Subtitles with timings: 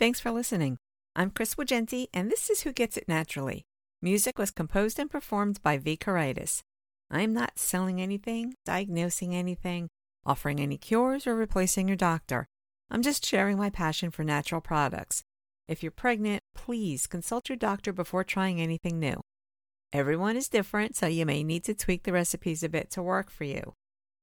[0.00, 0.78] Thanks for listening.
[1.14, 3.66] I'm Chris Wagenti, and this is Who Gets It Naturally.
[4.00, 5.98] Music was composed and performed by V.
[5.98, 6.62] Karaitis.
[7.10, 9.90] I'm not selling anything, diagnosing anything,
[10.24, 12.46] offering any cures, or replacing your doctor.
[12.90, 15.22] I'm just sharing my passion for natural products.
[15.68, 19.20] If you're pregnant, please consult your doctor before trying anything new.
[19.92, 23.30] Everyone is different, so you may need to tweak the recipes a bit to work
[23.30, 23.74] for you.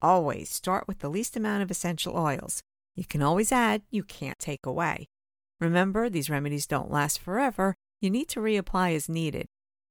[0.02, 2.64] Always start with the least amount of essential oils.
[2.96, 5.06] You can always add, you can't take away.
[5.60, 7.76] Remember, these remedies don't last forever.
[8.00, 9.48] You need to reapply as needed.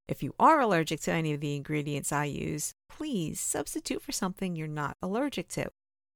[0.08, 4.54] If you are allergic to any of the ingredients I use, please substitute for something
[4.54, 5.70] you're not allergic to.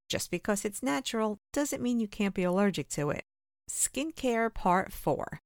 [0.09, 3.25] Just because it's natural doesn't mean you can't be allergic to it.
[3.69, 5.41] Skincare Part 4.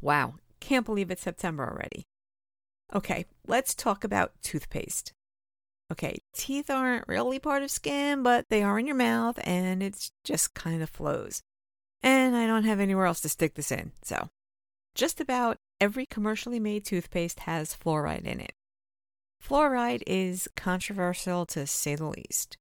[0.00, 2.04] Wow, can't believe it's September already.
[2.94, 5.12] Okay, let's talk about toothpaste.
[5.90, 10.10] Okay, teeth aren't really part of skin, but they are in your mouth and it
[10.22, 11.42] just kind of flows.
[12.02, 14.28] And I don't have anywhere else to stick this in, so
[14.94, 18.52] just about every commercially made toothpaste has fluoride in it.
[19.42, 22.56] Fluoride is controversial to say the least.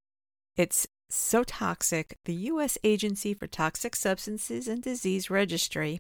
[0.56, 2.78] It's so toxic, the U.S.
[2.84, 6.00] Agency for Toxic Substances and Disease Registry,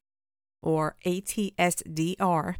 [0.61, 2.55] or ATSDR,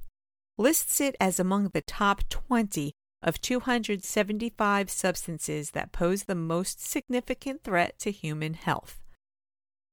[0.58, 7.64] lists it as among the top 20 of 275 substances that pose the most significant
[7.64, 9.00] threat to human health.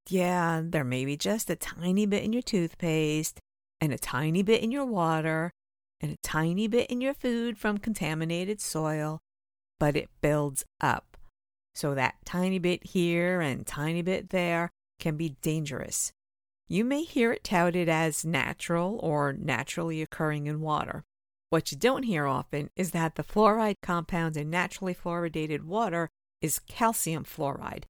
[0.07, 3.39] Yeah, there may be just a tiny bit in your toothpaste,
[3.81, 5.51] and a tiny bit in your water,
[5.99, 9.19] and a tiny bit in your food from contaminated soil,
[9.79, 11.17] but it builds up.
[11.73, 16.13] So that tiny bit here and tiny bit there can be dangerous.
[16.67, 21.03] You may hear it touted as natural or naturally occurring in water.
[21.49, 26.09] What you don't hear often is that the fluoride compound in naturally fluoridated water
[26.41, 27.83] is calcium fluoride,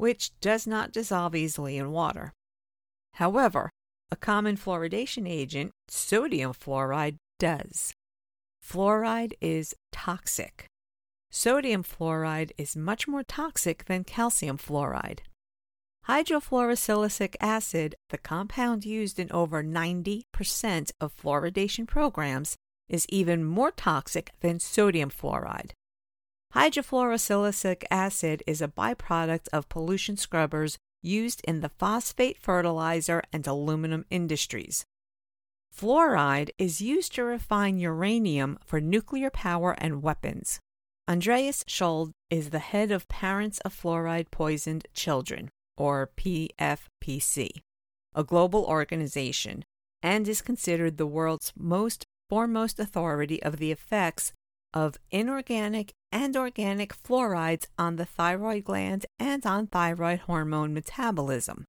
[0.00, 2.32] which does not dissolve easily in water.
[3.14, 3.68] However,
[4.10, 7.92] a common fluoridation agent, sodium fluoride, does.
[8.66, 10.64] Fluoride is toxic.
[11.30, 15.18] Sodium fluoride is much more toxic than calcium fluoride.
[16.08, 22.56] Hydrofluorosilicic acid, the compound used in over 90% of fluoridation programs,
[22.88, 25.72] is even more toxic than sodium fluoride.
[26.54, 34.04] Hydrofluorosilicic acid is a byproduct of pollution scrubbers used in the phosphate fertilizer and aluminum
[34.10, 34.84] industries.
[35.72, 40.58] Fluoride is used to refine uranium for nuclear power and weapons.
[41.08, 47.48] Andreas Schuld is the head of Parents of Fluoride Poisoned Children, or PFPC,
[48.14, 49.64] a global organization,
[50.02, 54.32] and is considered the world's most foremost authority of the effects
[54.72, 61.64] of inorganic and organic fluorides on the thyroid gland and on thyroid hormone metabolism.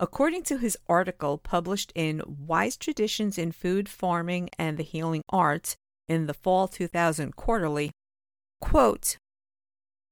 [0.00, 5.76] According to his article published in Wise Traditions in Food, Farming, and the Healing Arts
[6.08, 7.92] in the Fall 2000 Quarterly,
[8.60, 9.16] quote,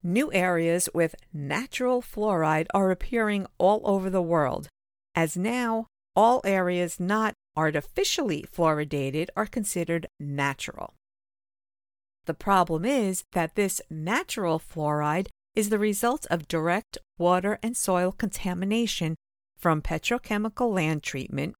[0.02, 4.68] New areas with natural fluoride are appearing all over the world,
[5.14, 10.94] as now all areas not artificially fluoridated are considered natural.
[12.30, 15.26] The problem is that this natural fluoride
[15.56, 19.16] is the result of direct water and soil contamination
[19.58, 21.56] from petrochemical land treatment,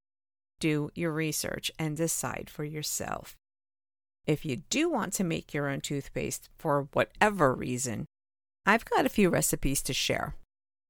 [0.59, 3.35] do your research and decide for yourself.
[4.25, 8.05] If you do want to make your own toothpaste for whatever reason,
[8.65, 10.35] I've got a few recipes to share.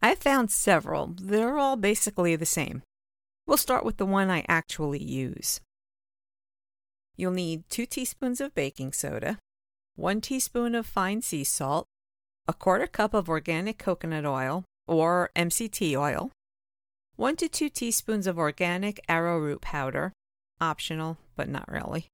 [0.01, 1.13] I found several.
[1.21, 2.83] They're all basically the same.
[3.45, 5.61] We'll start with the one I actually use.
[7.15, 9.37] You'll need two teaspoons of baking soda,
[9.99, 11.85] one teaspoon of fine sea salt,
[12.47, 16.31] a quarter cup of organic coconut oil or MCT oil,
[17.17, 20.13] one to two teaspoons of organic arrowroot powder,
[20.61, 22.07] optional, but not really.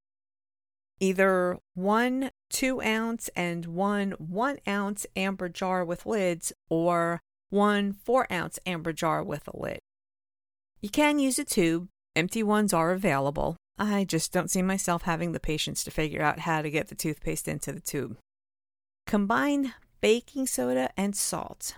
[1.00, 8.26] Either one two ounce and one one ounce amber jar with lids, or one four
[8.32, 9.80] ounce amber jar with a lid.
[10.82, 13.58] You can use a tube, empty ones are available.
[13.78, 16.96] I just don't see myself having the patience to figure out how to get the
[16.96, 18.18] toothpaste into the tube.
[19.06, 21.76] Combine baking soda and salt.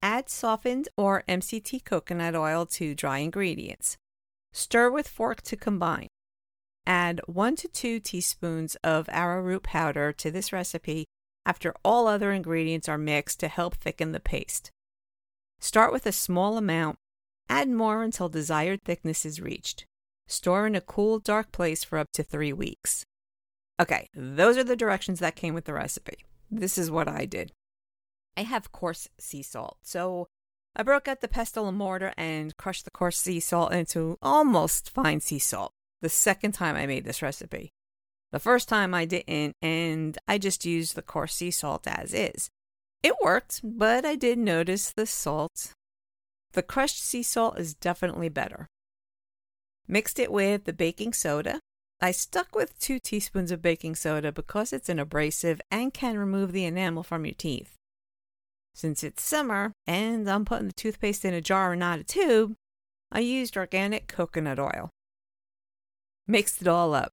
[0.00, 3.96] Add softened or MCT coconut oil to dry ingredients.
[4.52, 6.08] Stir with fork to combine.
[6.86, 11.06] Add 1 to 2 teaspoons of arrowroot powder to this recipe
[11.46, 14.70] after all other ingredients are mixed to help thicken the paste.
[15.60, 16.96] Start with a small amount,
[17.48, 19.86] add more until desired thickness is reached.
[20.26, 23.04] Store in a cool, dark place for up to three weeks.
[23.80, 26.24] Okay, those are the directions that came with the recipe.
[26.50, 27.52] This is what I did.
[28.36, 30.26] I have coarse sea salt, so
[30.76, 34.90] I broke out the pestle and mortar and crushed the coarse sea salt into almost
[34.90, 35.72] fine sea salt
[36.02, 37.70] the second time I made this recipe.
[38.32, 42.50] The first time I didn't, and I just used the coarse sea salt as is.
[43.02, 45.72] It worked, but I did notice the salt.
[46.52, 48.66] The crushed sea salt is definitely better.
[49.86, 51.60] Mixed it with the baking soda.
[52.00, 56.52] I stuck with two teaspoons of baking soda because it's an abrasive and can remove
[56.52, 57.76] the enamel from your teeth.
[58.74, 62.54] Since it's summer and I'm putting the toothpaste in a jar and not a tube,
[63.12, 64.90] I used organic coconut oil.
[66.26, 67.12] Mixed it all up.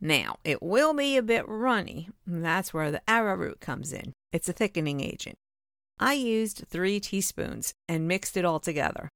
[0.00, 2.10] Now, it will be a bit runny.
[2.26, 4.12] That's where the arrowroot comes in.
[4.32, 5.36] It's a thickening agent.
[5.98, 9.08] I used three teaspoons and mixed it all together.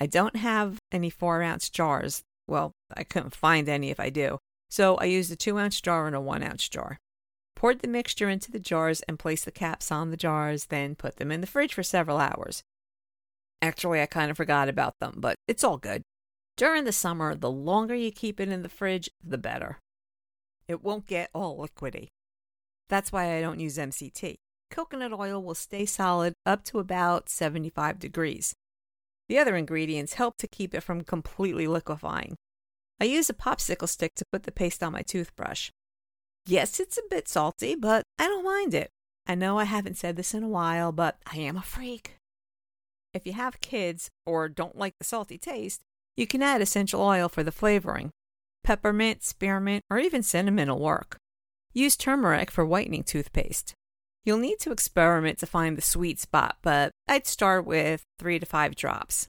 [0.00, 2.22] I don't have any four ounce jars.
[2.48, 4.38] Well, I couldn't find any if I do.
[4.70, 6.98] So I used a two ounce jar and a one ounce jar.
[7.54, 11.16] Poured the mixture into the jars and placed the caps on the jars, then put
[11.16, 12.62] them in the fridge for several hours.
[13.60, 16.02] Actually, I kind of forgot about them, but it's all good.
[16.56, 19.78] During the summer, the longer you keep it in the fridge, the better.
[20.66, 22.08] It won't get all liquidy.
[22.88, 24.36] That's why I don't use MCT.
[24.70, 28.54] Coconut oil will stay solid up to about 75 degrees.
[29.30, 32.34] The other ingredients help to keep it from completely liquefying.
[33.00, 35.70] I use a popsicle stick to put the paste on my toothbrush.
[36.46, 38.90] Yes, it's a bit salty, but I don't mind it.
[39.28, 42.16] I know I haven't said this in a while, but I am a freak.
[43.14, 45.82] If you have kids or don't like the salty taste,
[46.16, 48.10] you can add essential oil for the flavoring.
[48.64, 51.18] Peppermint, spearmint, or even cinnamon will work.
[51.72, 53.74] Use turmeric for whitening toothpaste.
[54.24, 58.46] You'll need to experiment to find the sweet spot, but I'd start with 3 to
[58.46, 59.28] 5 drops.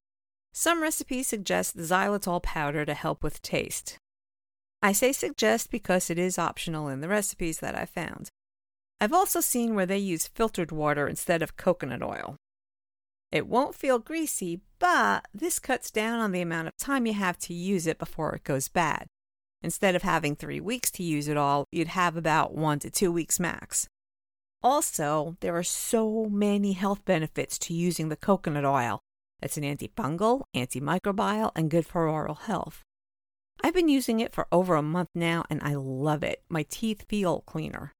[0.54, 3.98] Some recipes suggest xylitol powder to help with taste.
[4.82, 8.30] I say suggest because it is optional in the recipes that I've found.
[9.00, 12.36] I've also seen where they use filtered water instead of coconut oil.
[13.32, 17.38] It won't feel greasy, but this cuts down on the amount of time you have
[17.40, 19.08] to use it before it goes bad.
[19.64, 23.12] Instead of having three weeks to use it all, you'd have about one to two
[23.12, 23.88] weeks max.
[24.64, 29.02] Also, there are so many health benefits to using the coconut oil.
[29.42, 32.84] It's an antifungal, antimicrobial, and good for oral health.
[33.64, 36.44] I've been using it for over a month now and I love it.
[36.50, 37.94] My teeth feel cleaner.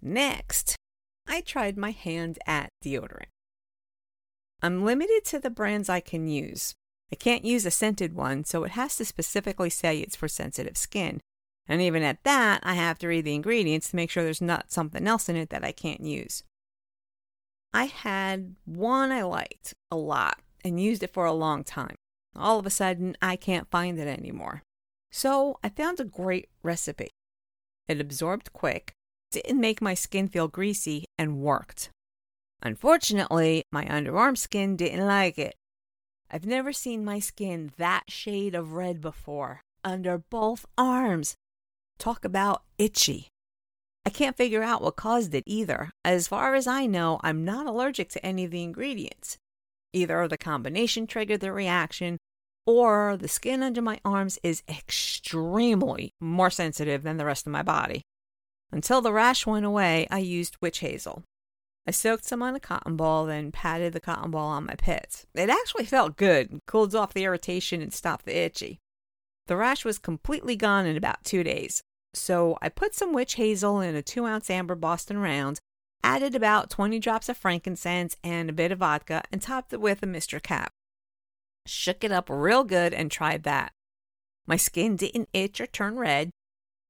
[0.00, 0.76] Next,
[1.26, 3.30] I tried my hand at deodorant.
[4.62, 6.74] I'm limited to the brands I can use.
[7.12, 10.76] I can't use a scented one, so it has to specifically say it's for sensitive
[10.76, 11.20] skin.
[11.68, 14.70] And even at that, I have to read the ingredients to make sure there's not
[14.70, 16.44] something else in it that I can't use.
[17.72, 21.96] I had one I liked a lot and used it for a long time.
[22.34, 24.62] All of a sudden, I can't find it anymore.
[25.10, 27.08] So I found a great recipe.
[27.88, 28.92] It absorbed quick,
[29.30, 31.90] didn't make my skin feel greasy, and worked.
[32.62, 35.54] Unfortunately, my underarm skin didn't like it.
[36.30, 41.34] I've never seen my skin that shade of red before, under both arms.
[41.98, 43.28] Talk about itchy.
[44.04, 45.90] I can't figure out what caused it either.
[46.04, 49.38] As far as I know, I'm not allergic to any of the ingredients.
[49.92, 52.18] Either the combination triggered the reaction,
[52.66, 57.62] or the skin under my arms is extremely more sensitive than the rest of my
[57.62, 58.02] body.
[58.70, 61.22] Until the rash went away, I used witch hazel.
[61.86, 65.24] I soaked some on a cotton ball, then patted the cotton ball on my pits.
[65.34, 68.78] It actually felt good, cooled off the irritation and stopped the itchy.
[69.46, 71.82] The rash was completely gone in about two days.
[72.16, 75.60] So I put some witch hazel in a two ounce amber Boston round,
[76.02, 80.02] added about 20 drops of frankincense and a bit of vodka, and topped it with
[80.02, 80.72] a mister cap.
[81.66, 83.72] Shook it up real good and tried that.
[84.46, 86.30] My skin didn't itch or turn red,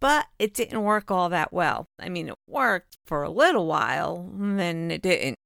[0.01, 1.87] but it didn't work all that well.
[1.99, 5.37] I mean, it worked for a little while, then it didn't.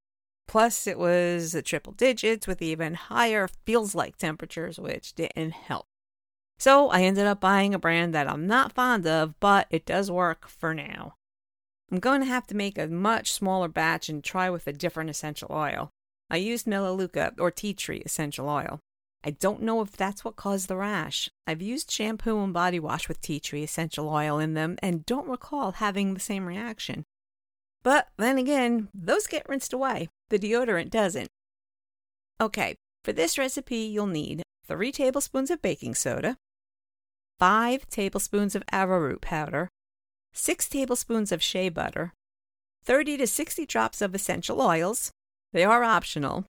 [0.47, 5.87] Plus, it was the triple digits with even higher feels like temperatures, which didn't help.
[6.61, 10.11] So I ended up buying a brand that I'm not fond of, but it does
[10.11, 11.15] work for now.
[11.91, 15.09] I'm going to have to make a much smaller batch and try with a different
[15.09, 15.91] essential oil.
[16.29, 18.79] I used Melaleuca or tea tree essential oil.
[19.25, 21.31] I don't know if that's what caused the rash.
[21.47, 25.29] I've used shampoo and body wash with tea tree essential oil in them and don't
[25.29, 27.05] recall having the same reaction.
[27.83, 30.11] But then again, those get rinsed away.
[30.29, 31.29] The deodorant doesn't.
[32.39, 36.37] Okay, for this recipe, you'll need 3 tablespoons of baking soda,
[37.41, 39.71] 5 tablespoons of arrowroot powder,
[40.35, 42.13] 6 tablespoons of shea butter,
[42.85, 45.11] 30 to 60 drops of essential oils.
[45.55, 46.45] They are optional.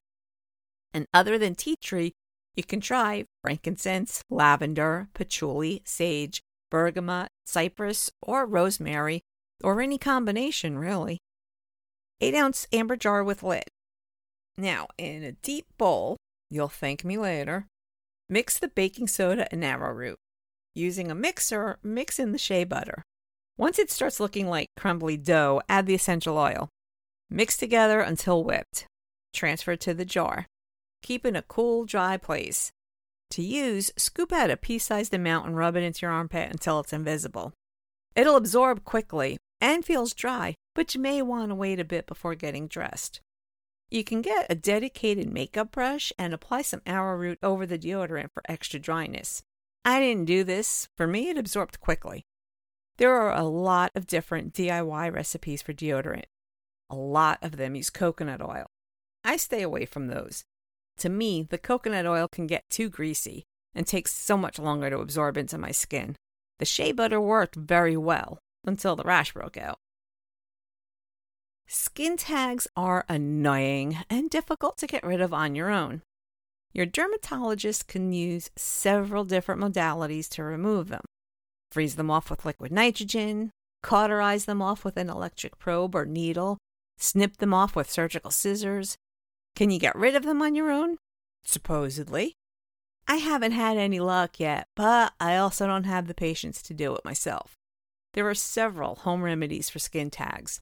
[0.92, 2.12] And other than tea tree,
[2.54, 9.22] you can try frankincense, lavender, patchouli, sage, bergamot, cypress, or rosemary,
[9.64, 11.20] or any combination, really.
[12.20, 13.64] 8 ounce amber jar with lid.
[14.58, 16.18] Now, in a deep bowl,
[16.50, 17.66] you'll thank me later,
[18.28, 20.18] mix the baking soda and arrowroot.
[20.74, 23.02] Using a mixer, mix in the shea butter.
[23.58, 26.70] Once it starts looking like crumbly dough, add the essential oil.
[27.28, 28.86] Mix together until whipped.
[29.34, 30.46] Transfer to the jar.
[31.02, 32.70] Keep in a cool, dry place.
[33.32, 36.80] To use, scoop out a pea sized amount and rub it into your armpit until
[36.80, 37.52] it's invisible.
[38.14, 42.34] It'll absorb quickly and feels dry, but you may want to wait a bit before
[42.34, 43.20] getting dressed.
[43.90, 48.42] You can get a dedicated makeup brush and apply some arrowroot over the deodorant for
[48.48, 49.42] extra dryness.
[49.84, 50.88] I didn't do this.
[50.96, 52.24] For me, it absorbed quickly.
[52.98, 56.26] There are a lot of different DIY recipes for deodorant.
[56.90, 58.66] A lot of them use coconut oil.
[59.24, 60.44] I stay away from those.
[60.98, 64.98] To me, the coconut oil can get too greasy and takes so much longer to
[64.98, 66.16] absorb into my skin.
[66.58, 69.78] The shea butter worked very well until the rash broke out.
[71.66, 76.02] Skin tags are annoying and difficult to get rid of on your own.
[76.72, 81.04] Your dermatologist can use several different modalities to remove them.
[81.70, 83.50] Freeze them off with liquid nitrogen,
[83.82, 86.58] cauterize them off with an electric probe or needle,
[86.98, 88.96] snip them off with surgical scissors,
[89.54, 90.96] can you get rid of them on your own?
[91.44, 92.34] Supposedly.
[93.06, 96.94] I haven't had any luck yet, but I also don't have the patience to do
[96.94, 97.54] it myself.
[98.14, 100.60] There are several home remedies for skin tags.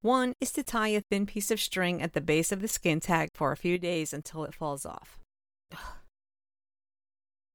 [0.00, 3.00] One is to tie a thin piece of string at the base of the skin
[3.00, 5.18] tag for a few days until it falls off.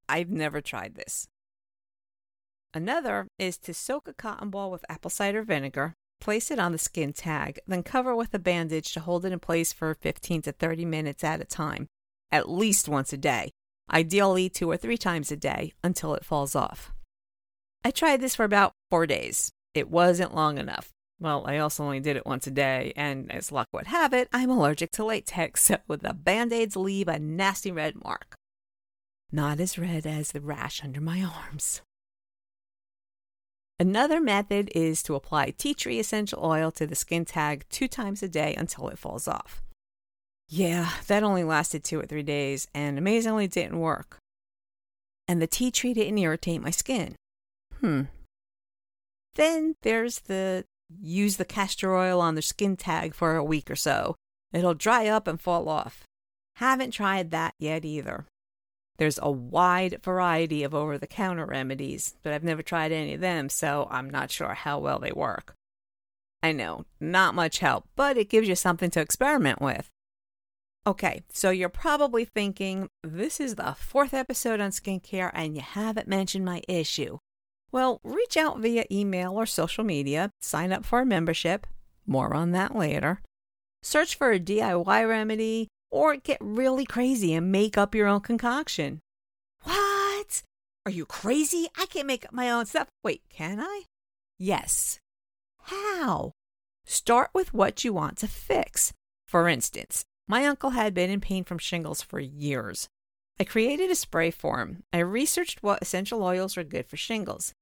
[0.09, 1.27] I've never tried this.
[2.73, 6.77] Another is to soak a cotton ball with apple cider vinegar, Place it on the
[6.77, 10.51] skin tag, then cover with a bandage to hold it in place for 15 to
[10.51, 11.87] 30 minutes at a time,
[12.31, 13.51] at least once a day,
[13.91, 16.91] ideally two or three times a day until it falls off.
[17.83, 19.51] I tried this for about four days.
[19.75, 20.94] It wasn't long enough.
[21.19, 24.27] Well, I also only did it once a day, and as luck would have it,
[24.33, 28.35] I'm allergic to latex, so the band aids leave a nasty red mark.
[29.31, 31.81] Not as red as the rash under my arms.
[33.77, 38.23] Another method is to apply tea tree essential oil to the skin tag two times
[38.23, 39.61] a day until it falls off.
[40.47, 44.17] Yeah, that only lasted two or three days and amazingly didn't work.
[45.27, 47.15] And the tea tree didn't irritate my skin.
[47.81, 48.03] Hmm.
[49.33, 50.63] Then there's the
[51.01, 54.15] use the castor oil on the skin tag for a week or so.
[54.53, 56.03] It'll dry up and fall off.
[56.57, 58.25] Haven't tried that yet either.
[58.97, 63.21] There's a wide variety of over the counter remedies, but I've never tried any of
[63.21, 65.53] them, so I'm not sure how well they work.
[66.41, 69.89] I know, not much help, but it gives you something to experiment with.
[70.87, 76.07] Okay, so you're probably thinking, this is the fourth episode on skincare and you haven't
[76.07, 77.17] mentioned my issue.
[77.75, 81.67] Well, reach out via email or social media, sign up for a membership,
[82.07, 83.19] more on that later.
[83.83, 89.01] Search for a DIY remedy, or get really crazy and make up your own concoction.
[89.63, 90.41] What?
[90.85, 91.67] Are you crazy?
[91.77, 92.87] I can't make up my own stuff.
[93.03, 93.81] Wait, can I?
[94.39, 95.01] Yes.
[95.63, 96.31] How?
[96.85, 98.93] Start with what you want to fix.
[99.27, 102.87] For instance, my uncle had been in pain from shingles for years.
[103.37, 104.83] I created a spray for him.
[104.93, 107.53] I researched what essential oils are good for shingles.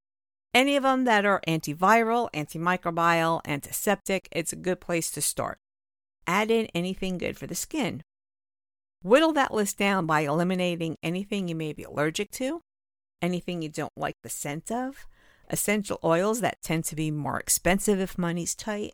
[0.53, 5.57] Any of them that are antiviral, antimicrobial, antiseptic, it's a good place to start.
[6.27, 8.03] Add in anything good for the skin.
[9.01, 12.61] Whittle that list down by eliminating anything you may be allergic to,
[13.21, 15.07] anything you don't like the scent of,
[15.49, 18.93] essential oils that tend to be more expensive if money's tight.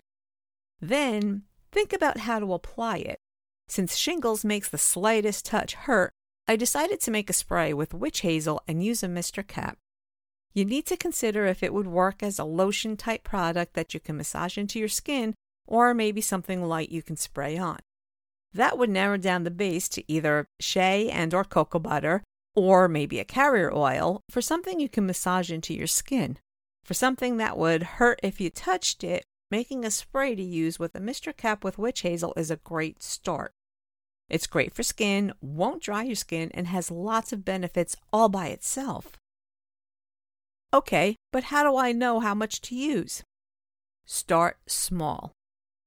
[0.79, 3.19] Then think about how to apply it.
[3.67, 6.13] Since shingles makes the slightest touch hurt,
[6.47, 9.77] I decided to make a spray with witch hazel and use a mister cap.
[10.53, 13.99] You need to consider if it would work as a lotion type product that you
[13.99, 15.35] can massage into your skin
[15.67, 17.79] or maybe something light you can spray on.
[18.53, 22.23] That would narrow down the base to either shea and or cocoa butter
[22.55, 26.37] or maybe a carrier oil for something you can massage into your skin.
[26.83, 30.95] For something that would hurt if you touched it, making a spray to use with
[30.95, 33.53] a mister cap with witch hazel is a great start.
[34.27, 38.47] It's great for skin, won't dry your skin, and has lots of benefits all by
[38.47, 39.17] itself.
[40.73, 43.23] Okay, but how do I know how much to use?
[44.05, 45.31] Start small.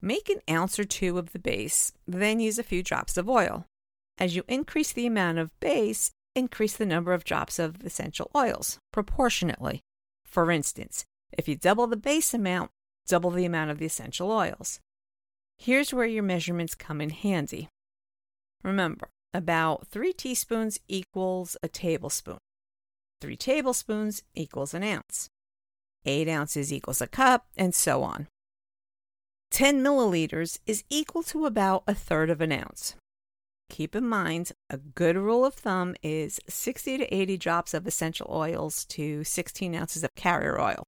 [0.00, 3.66] Make an ounce or two of the base, then use a few drops of oil.
[4.18, 8.78] As you increase the amount of base, increase the number of drops of essential oils
[8.92, 9.80] proportionately.
[10.24, 12.70] For instance, if you double the base amount,
[13.06, 14.80] double the amount of the essential oils.
[15.58, 17.68] Here's where your measurements come in handy.
[18.64, 22.38] Remember, about 3 teaspoons equals a tablespoon.
[23.22, 25.30] 3 tablespoons equals an ounce.
[26.04, 28.26] 8 ounces equals a cup, and so on.
[29.52, 32.96] 10 milliliters is equal to about a third of an ounce.
[33.70, 38.26] Keep in mind, a good rule of thumb is 60 to 80 drops of essential
[38.28, 40.82] oils to 16 ounces of carrier oil,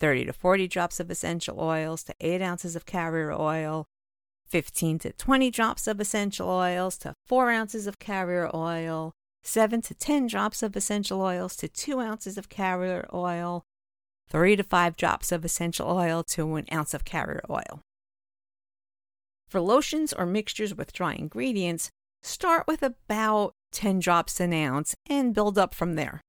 [0.00, 3.86] 30 to 40 drops of essential oils to 8 ounces of carrier oil,
[4.48, 9.12] 15 to 20 drops of essential oils to 4 ounces of carrier oil,
[9.46, 13.62] 7 to 10 drops of essential oils to 2 ounces of carrier oil,
[14.28, 17.80] three to five drops of essential oil to an ounce of carrier oil.
[19.48, 21.90] For lotions or mixtures with dry ingredients,
[22.24, 26.20] start with about 10 drops an ounce and build up from there.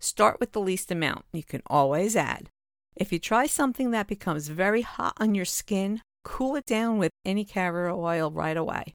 [0.00, 1.26] Start with the least amount.
[1.32, 2.50] You can always add.
[2.96, 7.12] If you try something that becomes very hot on your skin, cool it down with
[7.24, 8.94] any carrier oil right away.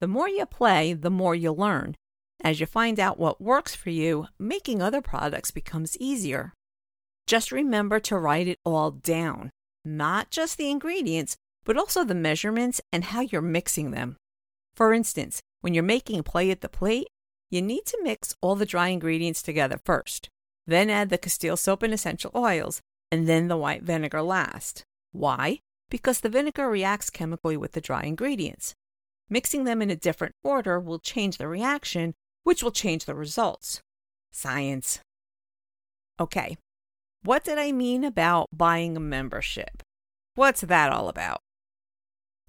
[0.00, 1.94] The more you play, the more you learn.
[2.44, 6.52] As you find out what works for you, making other products becomes easier.
[7.28, 9.50] Just remember to write it all down,
[9.84, 14.16] not just the ingredients, but also the measurements and how you're mixing them.
[14.74, 17.06] For instance, when you're making play at the plate,
[17.48, 20.28] you need to mix all the dry ingredients together first,
[20.66, 22.80] then add the Castile soap and essential oils,
[23.12, 24.82] and then the white vinegar last.
[25.12, 25.60] Why?
[25.90, 28.74] Because the vinegar reacts chemically with the dry ingredients.
[29.30, 33.80] Mixing them in a different order will change the reaction, which will change the results.
[34.32, 35.00] Science.
[36.20, 36.56] Okay,
[37.24, 39.82] what did I mean about buying a membership?
[40.34, 41.40] What's that all about?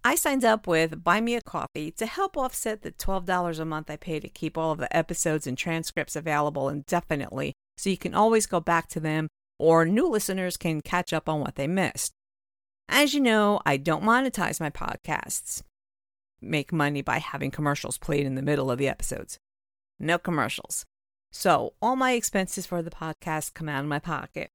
[0.03, 3.89] I signed up with Buy Me a Coffee to help offset the $12 a month
[3.89, 8.13] I pay to keep all of the episodes and transcripts available indefinitely so you can
[8.13, 9.29] always go back to them
[9.59, 12.11] or new listeners can catch up on what they missed.
[12.89, 15.61] As you know, I don't monetize my podcasts,
[16.41, 19.37] make money by having commercials played in the middle of the episodes.
[19.99, 20.85] No commercials.
[21.31, 24.49] So all my expenses for the podcast come out of my pocket.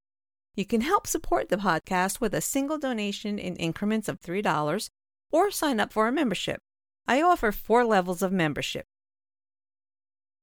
[0.54, 4.88] You can help support the podcast with a single donation in increments of $3
[5.30, 6.60] or sign up for a membership.
[7.06, 8.84] I offer four levels of membership.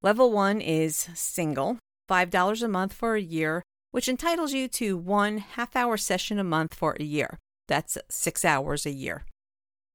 [0.01, 1.79] Level one is single,
[2.09, 6.43] $5 a month for a year, which entitles you to one half hour session a
[6.43, 7.39] month for a year.
[7.67, 9.25] That's six hours a year.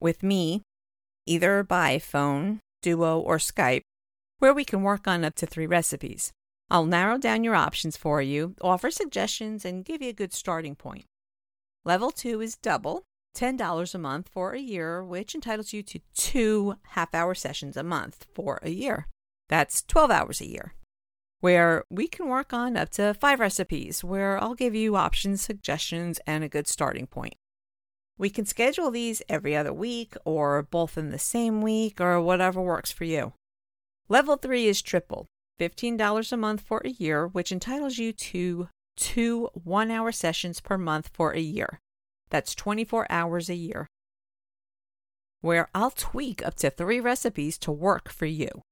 [0.01, 0.63] With me,
[1.27, 3.83] either by phone, Duo, or Skype,
[4.41, 6.33] where we can work on up to three recipes.
[6.71, 10.75] I'll narrow down your options for you, offer suggestions, and give you a good starting
[10.75, 11.05] point.
[11.85, 13.03] Level 2 is double,
[13.37, 17.83] $10 a month for a year, which entitles you to two half hour sessions a
[17.83, 19.07] month for a year.
[19.49, 20.75] That's 12 hours a year,
[21.41, 26.19] where we can work on up to five recipes, where I'll give you options, suggestions,
[26.27, 27.35] and a good starting point.
[28.17, 32.61] We can schedule these every other week or both in the same week or whatever
[32.63, 33.33] works for you.
[34.11, 35.29] Level 3 is triple,
[35.61, 40.77] $15 a month for a year, which entitles you to two one hour sessions per
[40.77, 41.79] month for a year.
[42.29, 43.87] That's 24 hours a year,
[45.43, 48.63] where I'll tweak up to three recipes to work for you.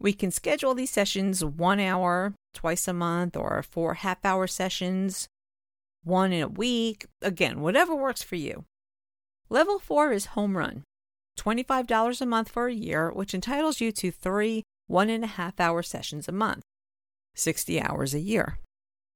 [0.00, 5.28] We can schedule these sessions one hour twice a month or four half hour sessions,
[6.02, 7.06] one in a week.
[7.22, 8.64] Again, whatever works for you.
[9.48, 10.82] Level four is home run
[11.38, 15.58] $25 a month for a year, which entitles you to three one and a half
[15.60, 16.62] hour sessions a month,
[17.34, 18.58] 60 hours a year,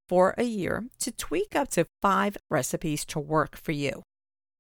[0.09, 4.03] for a year to tweak up to five recipes to work for you.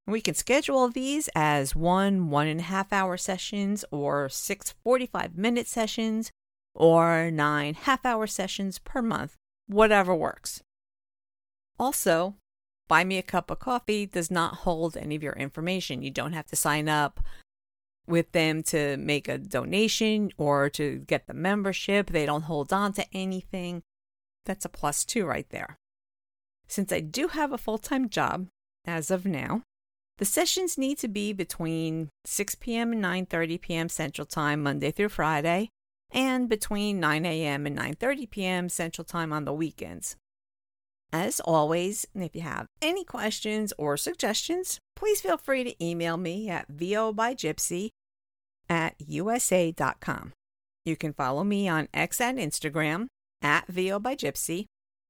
[0.07, 5.37] We can schedule these as one one and a half hour sessions or six 45
[5.37, 6.31] minute sessions
[6.75, 10.62] or nine half hour sessions per month, whatever works.
[11.79, 12.37] Also,
[12.88, 16.03] Buy Me a Cup of Coffee does not hold any of your information.
[16.03, 17.21] You don't have to sign up
[18.09, 22.09] with them to make a donation or to get the membership.
[22.09, 23.83] They don't hold on to anything.
[24.44, 25.79] That's a plus two right there.
[26.66, 28.49] Since I do have a full time job
[28.87, 29.62] as of now,
[30.18, 32.92] the sessions need to be between 6 p.m.
[32.92, 33.88] and 9:30 p.m.
[33.88, 35.71] Central Time Monday through Friday
[36.11, 37.66] and between 9 a.m.
[37.66, 38.68] and 9:30 p.m.
[38.68, 40.16] Central Time on the weekends.
[41.12, 46.51] As always, if you have any questions or suggestions, please feel free to email me
[46.51, 47.90] at vobygypsy
[48.68, 50.33] at usa.com.
[50.85, 53.07] You can follow me on X and Instagram
[53.40, 54.66] at vobygypsy